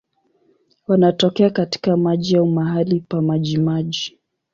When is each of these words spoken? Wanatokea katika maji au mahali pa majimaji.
Wanatokea 0.87 1.49
katika 1.49 1.97
maji 1.97 2.37
au 2.37 2.45
mahali 2.47 2.99
pa 2.99 3.21
majimaji. 3.21 4.19